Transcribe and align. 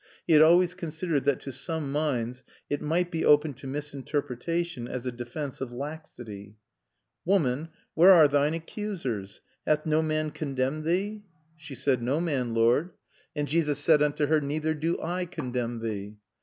He 0.25 0.33
had 0.33 0.41
always 0.41 0.73
considered 0.73 1.25
that 1.25 1.39
to 1.41 1.51
some 1.51 1.91
minds 1.91 2.43
it 2.71 2.81
might 2.81 3.11
be 3.11 3.23
open 3.23 3.53
to 3.53 3.67
misinterpretation 3.67 4.87
as 4.87 5.05
a 5.05 5.11
defense 5.11 5.61
of 5.61 5.73
laxity. 5.75 6.55
"'Woman, 7.23 7.69
where 7.93 8.09
are 8.11 8.27
those 8.27 8.33
thine 8.41 8.55
accusers? 8.55 9.41
hath 9.67 9.85
no 9.85 10.01
man 10.01 10.31
condemned 10.31 10.85
thee?' 10.85 11.21
"She 11.55 11.75
said, 11.75 12.01
'No 12.01 12.19
man, 12.19 12.55
Lord.' 12.55 12.93
And 13.35 13.47
Jesus 13.47 13.77
said 13.77 14.01
unto 14.01 14.25
her, 14.25 14.41
'Neither 14.41 14.73
do 14.73 14.99
I 14.99 15.25
condemn 15.27 15.81
thee.'" 15.81 16.17